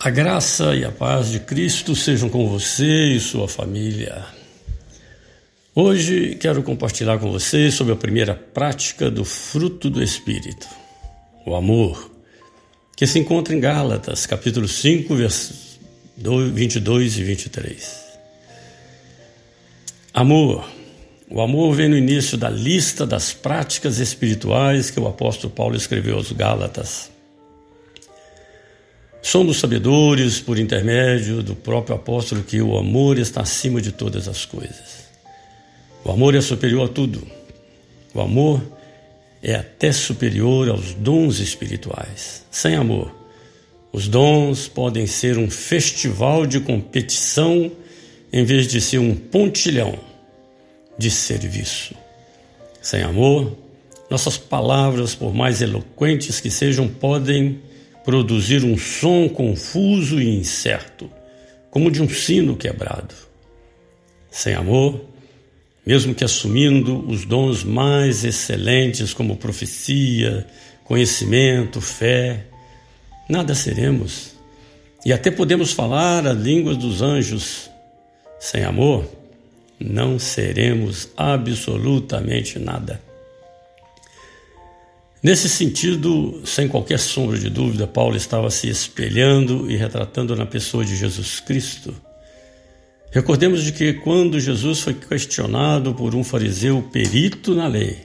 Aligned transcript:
A 0.00 0.10
graça 0.10 0.76
e 0.76 0.84
a 0.84 0.92
paz 0.92 1.28
de 1.28 1.40
Cristo 1.40 1.96
sejam 1.96 2.28
com 2.28 2.48
você 2.48 3.14
e 3.14 3.18
sua 3.18 3.48
família. 3.48 4.24
Hoje 5.74 6.36
quero 6.36 6.62
compartilhar 6.62 7.18
com 7.18 7.32
você 7.32 7.68
sobre 7.72 7.94
a 7.94 7.96
primeira 7.96 8.32
prática 8.32 9.10
do 9.10 9.24
fruto 9.24 9.90
do 9.90 10.00
Espírito, 10.00 10.68
o 11.44 11.56
amor, 11.56 12.12
que 12.96 13.08
se 13.08 13.18
encontra 13.18 13.52
em 13.52 13.58
Gálatas, 13.58 14.24
capítulo 14.24 14.68
5, 14.68 15.16
versos 15.16 15.80
22 16.16 17.18
e 17.18 17.24
23. 17.24 18.04
Amor. 20.14 20.70
O 21.28 21.40
amor 21.40 21.74
vem 21.74 21.88
no 21.88 21.96
início 21.96 22.38
da 22.38 22.48
lista 22.48 23.04
das 23.04 23.32
práticas 23.32 23.98
espirituais 23.98 24.90
que 24.90 25.00
o 25.00 25.08
apóstolo 25.08 25.52
Paulo 25.52 25.74
escreveu 25.74 26.14
aos 26.14 26.30
Gálatas. 26.30 27.17
Somos 29.20 29.58
sabedores, 29.58 30.40
por 30.40 30.58
intermédio 30.58 31.42
do 31.42 31.54
próprio 31.54 31.96
apóstolo, 31.96 32.42
que 32.42 32.60
o 32.62 32.78
amor 32.78 33.18
está 33.18 33.42
acima 33.42 33.80
de 33.80 33.92
todas 33.92 34.28
as 34.28 34.44
coisas. 34.44 35.08
O 36.04 36.10
amor 36.10 36.34
é 36.34 36.40
superior 36.40 36.88
a 36.88 36.92
tudo. 36.92 37.26
O 38.14 38.20
amor 38.20 38.62
é 39.42 39.54
até 39.54 39.92
superior 39.92 40.68
aos 40.68 40.94
dons 40.94 41.40
espirituais. 41.40 42.44
Sem 42.50 42.74
amor, 42.74 43.14
os 43.92 44.08
dons 44.08 44.68
podem 44.68 45.06
ser 45.06 45.38
um 45.38 45.50
festival 45.50 46.46
de 46.46 46.60
competição 46.60 47.70
em 48.32 48.44
vez 48.44 48.66
de 48.66 48.80
ser 48.80 48.98
um 48.98 49.14
pontilhão 49.14 49.98
de 50.96 51.10
serviço. 51.10 51.94
Sem 52.80 53.02
amor, 53.02 53.56
nossas 54.10 54.36
palavras, 54.36 55.14
por 55.14 55.34
mais 55.34 55.60
eloquentes 55.60 56.40
que 56.40 56.50
sejam, 56.50 56.88
podem 56.88 57.60
produzir 58.04 58.64
um 58.64 58.76
som 58.78 59.28
confuso 59.28 60.20
e 60.20 60.36
incerto, 60.36 61.10
como 61.70 61.90
de 61.90 62.02
um 62.02 62.08
sino 62.08 62.56
quebrado. 62.56 63.14
Sem 64.30 64.54
amor, 64.54 65.04
mesmo 65.84 66.14
que 66.14 66.24
assumindo 66.24 67.08
os 67.08 67.24
dons 67.24 67.64
mais 67.64 68.24
excelentes, 68.24 69.14
como 69.14 69.36
profecia, 69.36 70.46
conhecimento, 70.84 71.80
fé, 71.80 72.44
nada 73.28 73.54
seremos. 73.54 74.34
E 75.04 75.12
até 75.12 75.30
podemos 75.30 75.72
falar 75.72 76.26
a 76.26 76.32
língua 76.32 76.74
dos 76.74 77.02
anjos. 77.02 77.70
Sem 78.38 78.64
amor, 78.64 79.10
não 79.80 80.18
seremos 80.18 81.08
absolutamente 81.16 82.58
nada. 82.58 83.07
Nesse 85.20 85.48
sentido, 85.48 86.42
sem 86.44 86.68
qualquer 86.68 86.98
sombra 87.00 87.36
de 87.36 87.50
dúvida, 87.50 87.88
Paulo 87.88 88.16
estava 88.16 88.50
se 88.50 88.68
espelhando 88.68 89.68
e 89.68 89.76
retratando 89.76 90.36
na 90.36 90.46
pessoa 90.46 90.84
de 90.84 90.94
Jesus 90.94 91.40
Cristo. 91.40 91.92
Recordemos 93.10 93.64
de 93.64 93.72
que 93.72 93.94
quando 93.94 94.38
Jesus 94.38 94.80
foi 94.80 94.94
questionado 94.94 95.92
por 95.92 96.14
um 96.14 96.22
fariseu 96.22 96.82
perito 96.92 97.52
na 97.52 97.66
lei, 97.66 97.98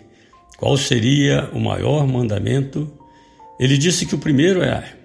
qual 0.57 0.75
seria 0.75 1.49
o 1.53 1.59
maior 1.59 2.07
mandamento, 2.07 2.91
ele 3.59 3.77
disse 3.77 4.07
que 4.07 4.15
o 4.15 4.19
primeiro 4.19 4.63
é: 4.63 4.95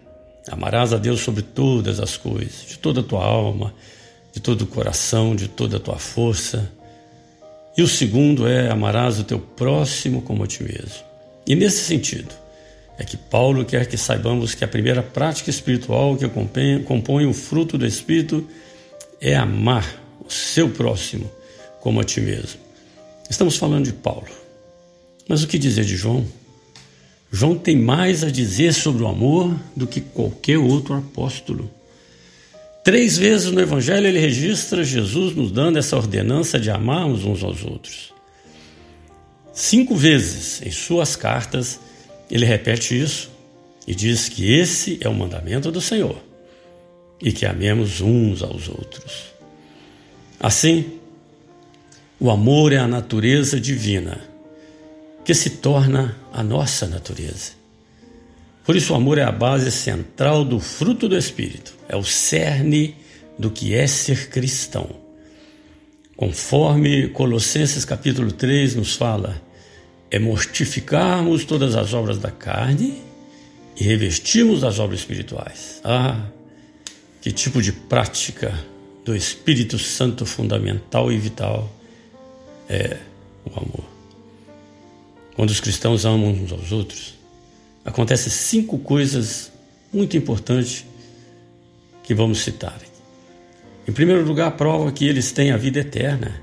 amarás 0.51 0.95
a 0.95 0.97
Deus 0.99 1.21
sobre 1.21 1.43
todas 1.43 2.01
as 2.01 2.17
coisas, 2.17 2.65
de 2.69 2.79
toda 2.79 3.01
a 3.01 3.05
tua 3.05 3.23
alma, 3.23 3.75
de 4.33 4.41
todo 4.41 4.63
o 4.63 4.67
coração, 4.67 5.37
de 5.37 5.47
toda 5.47 5.77
a 5.77 5.81
tua 5.81 5.99
força. 5.99 6.73
E 7.77 7.83
o 7.83 7.89
segundo 7.89 8.49
é: 8.49 8.71
amarás 8.71 9.19
o 9.19 9.25
teu 9.25 9.39
próximo 9.39 10.23
como 10.23 10.45
a 10.45 10.47
ti 10.47 10.63
mesmo. 10.63 11.08
E 11.49 11.55
nesse 11.55 11.83
sentido, 11.83 12.29
é 12.99 13.05
que 13.05 13.17
Paulo 13.17 13.65
quer 13.65 13.87
que 13.87 13.97
saibamos 13.97 14.55
que 14.55 14.65
a 14.65 14.69
primeira 14.69 15.03
prática 15.03 15.49
espiritual 15.49 16.15
que 16.15 16.29
compõe, 16.29 17.25
o 17.25 17.33
fruto 17.33 17.79
do 17.79 17.87
Espírito 17.87 18.47
é 19.19 19.35
amar 19.35 19.99
o 20.23 20.31
seu 20.31 20.69
próximo 20.69 21.31
como 21.81 22.01
a 22.01 22.05
ti 22.05 22.21
mesmo. 22.21 22.61
Estamos 23.31 23.57
falando 23.57 23.87
de 23.87 23.95
Paulo. 23.95 24.29
Mas 25.27 25.43
o 25.43 25.49
que 25.49 25.59
dizer 25.59 25.87
de 25.87 25.97
João? 25.97 26.27
João 27.33 27.57
tem 27.57 27.79
mais 27.79 28.23
a 28.23 28.31
dizer 28.31 28.75
sobre 28.75 29.03
o 29.03 29.09
amor 29.09 29.57
do 29.75 29.87
que 29.87 30.03
qualquer 30.03 30.59
outro 30.59 30.95
apóstolo. 30.95 31.71
Três 32.85 33.17
vezes 33.17 33.51
no 33.51 33.61
Evangelho 33.61 34.07
ele 34.07 34.19
registra 34.19 34.85
Jesus 34.85 35.35
nos 35.35 35.51
dando 35.51 35.79
essa 35.79 35.97
ordenança 35.97 36.61
de 36.61 36.71
amarmos 36.71 37.25
uns 37.25 37.43
aos 37.43 37.65
outros. 37.65 38.18
Cinco 39.59 39.97
vezes 39.97 40.63
em 40.63 40.71
suas 40.71 41.17
cartas 41.17 41.81
ele 42.31 42.47
repete 42.47 42.97
isso 42.97 43.29
e 43.89 43.93
diz 43.93 44.29
que 44.29 44.53
esse 44.53 44.99
é 45.01 45.09
o 45.09 45.13
mandamento 45.15 45.73
do 45.73 45.81
Senhor 45.81 46.17
e 47.21 47.33
que 47.33 47.45
amemos 47.45 48.01
uns 48.01 48.41
aos 48.41 48.69
outros. 48.69 49.35
Assim, 50.39 51.01
o 52.21 52.31
amor 52.31 52.73
é 52.73 52.77
a 52.77 52.87
natureza 52.87 53.59
divina 53.59 54.21
que 55.25 55.35
se 55.35 55.51
torna 55.51 56.17
a 56.33 56.41
nossa 56.41 56.87
natureza. 56.87 57.51
Por 58.65 58.77
isso, 58.77 58.93
o 58.93 58.97
amor 58.97 59.19
é 59.19 59.25
a 59.25 59.33
base 59.33 59.73
central 59.73 60.45
do 60.45 60.61
fruto 60.61 61.09
do 61.09 61.19
Espírito, 61.19 61.75
é 61.89 61.97
o 61.97 62.05
cerne 62.05 62.95
do 63.37 63.51
que 63.51 63.75
é 63.75 63.89
ser 63.89 64.29
cristão. 64.29 64.89
Conforme 66.17 67.09
Colossenses 67.09 67.85
capítulo 67.85 68.31
3 68.31 68.77
nos 68.77 68.95
fala, 68.95 69.48
é 70.11 70.19
mortificarmos 70.19 71.45
todas 71.45 71.75
as 71.75 71.93
obras 71.93 72.19
da 72.19 72.31
carne 72.31 73.03
e 73.77 73.85
revestirmos 73.85 74.61
das 74.61 74.79
obras 74.79 75.01
espirituais. 75.01 75.81
Ah, 75.85 76.27
que 77.21 77.31
tipo 77.31 77.61
de 77.61 77.73
prática 77.73 78.59
do 79.05 79.15
Espírito 79.15 79.79
Santo 79.79 80.25
fundamental 80.25 81.13
e 81.13 81.19
vital 81.19 81.71
é 82.69 82.97
o 83.45 83.59
amor. 83.59 83.85
Quando 85.35 85.51
os 85.51 85.61
cristãos 85.61 86.05
amam 86.05 86.31
uns 86.31 86.53
aos 86.53 86.73
outros, 86.73 87.15
acontecem 87.85 88.31
cinco 88.31 88.79
coisas 88.79 89.53
muito 89.93 90.17
importantes 90.17 90.85
que 92.03 92.15
vamos 92.15 92.39
citar. 92.41 92.79
Em 93.87 93.93
primeiro 93.93 94.25
lugar, 94.25 94.51
prova 94.57 94.93
que 94.93 95.07
eles 95.07 95.33
têm 95.33 95.51
a 95.51 95.57
vida 95.57 95.81
eterna. 95.81 96.43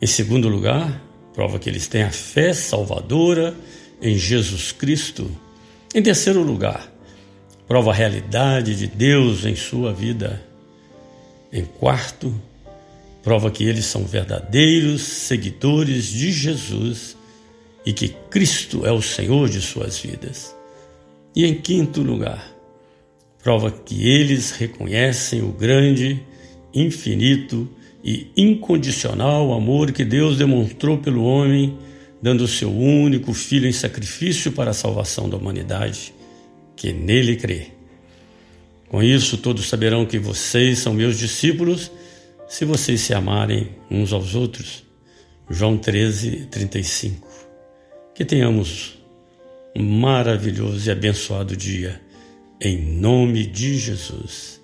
Em 0.00 0.06
segundo 0.06 0.48
lugar, 0.48 1.02
prova 1.40 1.58
que 1.58 1.70
eles 1.70 1.88
têm 1.88 2.02
a 2.02 2.10
fé 2.10 2.52
salvadora 2.52 3.56
em 4.02 4.14
Jesus 4.18 4.72
Cristo. 4.72 5.34
Em 5.94 6.02
terceiro 6.02 6.42
lugar, 6.42 6.92
prova 7.66 7.92
a 7.92 7.94
realidade 7.94 8.76
de 8.76 8.86
Deus 8.86 9.46
em 9.46 9.56
sua 9.56 9.90
vida. 9.90 10.44
Em 11.50 11.64
quarto, 11.64 12.30
prova 13.22 13.50
que 13.50 13.64
eles 13.64 13.86
são 13.86 14.04
verdadeiros 14.04 15.00
seguidores 15.00 16.08
de 16.08 16.30
Jesus 16.30 17.16
e 17.86 17.92
que 17.94 18.08
Cristo 18.28 18.84
é 18.84 18.92
o 18.92 19.00
Senhor 19.00 19.48
de 19.48 19.62
suas 19.62 19.98
vidas. 19.98 20.54
E 21.34 21.46
em 21.46 21.54
quinto 21.54 22.02
lugar, 22.02 22.54
prova 23.42 23.70
que 23.70 24.06
eles 24.06 24.50
reconhecem 24.50 25.40
o 25.40 25.48
grande, 25.52 26.22
infinito 26.74 27.66
e 28.02 28.30
incondicional 28.36 29.52
amor 29.52 29.92
que 29.92 30.04
Deus 30.04 30.38
demonstrou 30.38 30.98
pelo 30.98 31.24
homem, 31.24 31.76
dando 32.22 32.44
o 32.44 32.48
seu 32.48 32.70
único 32.70 33.32
filho 33.32 33.66
em 33.66 33.72
sacrifício 33.72 34.52
para 34.52 34.70
a 34.70 34.74
salvação 34.74 35.28
da 35.28 35.36
humanidade, 35.36 36.14
que 36.76 36.92
nele 36.92 37.36
crê. 37.36 37.68
Com 38.88 39.02
isso, 39.02 39.38
todos 39.38 39.68
saberão 39.68 40.04
que 40.04 40.18
vocês 40.18 40.78
são 40.78 40.92
meus 40.92 41.18
discípulos 41.18 41.90
se 42.48 42.64
vocês 42.64 43.00
se 43.00 43.14
amarem 43.14 43.68
uns 43.90 44.12
aos 44.12 44.34
outros. 44.34 44.84
João 45.48 45.76
13, 45.76 46.46
35. 46.50 47.28
Que 48.14 48.24
tenhamos 48.24 48.98
um 49.76 49.84
maravilhoso 49.84 50.88
e 50.88 50.90
abençoado 50.90 51.56
dia, 51.56 52.00
em 52.60 52.80
nome 52.80 53.46
de 53.46 53.78
Jesus. 53.78 54.60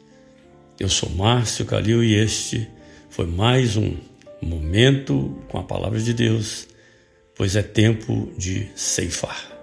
Eu 0.78 0.88
sou 0.88 1.08
Márcio 1.10 1.64
Calil 1.64 2.02
e 2.02 2.14
este 2.14 2.68
foi 3.16 3.26
mais 3.26 3.78
um 3.78 3.96
momento 4.42 5.34
com 5.48 5.56
a 5.56 5.62
palavra 5.62 5.98
de 5.98 6.12
Deus, 6.12 6.68
pois 7.34 7.56
é 7.56 7.62
tempo 7.62 8.30
de 8.36 8.68
ceifar. 8.76 9.55